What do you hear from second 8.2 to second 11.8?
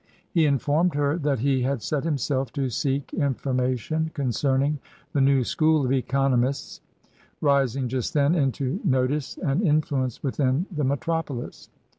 into notice and influence within the me tropolis.